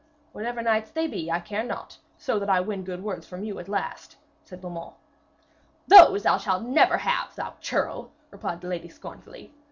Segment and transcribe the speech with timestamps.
[0.31, 3.59] 'Whatever knights they be, I care not, so that I win good words from you
[3.59, 4.93] at last,' said Beaumains.
[5.87, 9.53] 'Those thou shalt never have, thou churl,' replied the lady scornfully.